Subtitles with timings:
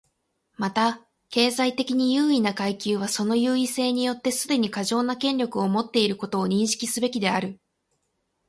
[0.57, 7.59] また、経済的に優位な階級はその優位性によってすでに過剰な権力を持っていることを認識すべきである。